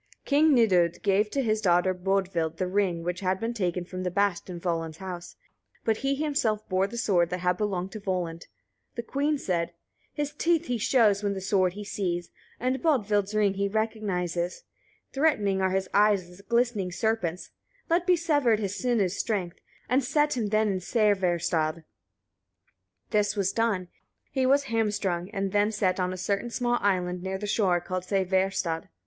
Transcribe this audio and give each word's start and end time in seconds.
King 0.25 0.55
Nidud 0.55 1.03
gave 1.03 1.29
to 1.29 1.43
his 1.43 1.61
daughter 1.61 1.93
Bodvild 1.93 2.57
the 2.57 2.65
ring 2.65 3.03
which 3.03 3.19
had 3.19 3.39
been 3.39 3.53
taken 3.53 3.85
from 3.85 4.01
the 4.01 4.09
bast 4.09 4.49
in 4.49 4.59
Volund's 4.59 4.97
house; 4.97 5.35
but 5.85 5.97
he 5.97 6.15
himself 6.15 6.67
bore 6.67 6.87
the 6.87 6.97
sword 6.97 7.29
that 7.29 7.41
had 7.41 7.55
belonged 7.57 7.91
to 7.91 7.99
Volund. 7.99 8.45
The 8.95 9.03
queen 9.03 9.37
said: 9.37 9.73
16. 10.15 10.15
His 10.15 10.33
teeth 10.33 10.65
he 10.65 10.79
shows, 10.79 11.21
when 11.21 11.35
the 11.35 11.39
sword 11.39 11.73
he 11.73 11.83
sees, 11.83 12.31
and 12.59 12.81
Bodvild's 12.81 13.35
ring 13.35 13.53
he 13.53 13.67
recognizes: 13.67 14.63
threatening 15.13 15.61
are 15.61 15.69
his 15.69 15.87
eyes 15.93 16.27
as 16.27 16.39
a 16.39 16.41
glistening 16.45 16.91
serpent's: 16.91 17.51
let 17.87 18.07
be 18.07 18.15
severed 18.15 18.57
his 18.57 18.75
sinews' 18.75 19.19
strength; 19.19 19.59
and 19.87 20.03
set 20.03 20.35
him 20.35 20.47
then 20.47 20.67
in 20.67 20.79
Sævarstad. 20.79 21.83
This 23.11 23.35
was 23.35 23.53
done; 23.53 23.87
he 24.31 24.47
was 24.47 24.63
hamstrung, 24.63 25.29
and 25.29 25.51
then 25.51 25.71
set 25.71 25.99
on 25.99 26.11
a 26.11 26.17
certain 26.17 26.49
small 26.49 26.79
island 26.81 27.21
near 27.21 27.37
the 27.37 27.45
shore, 27.45 27.79
called 27.79 28.01
Sævarstad. 28.01 28.87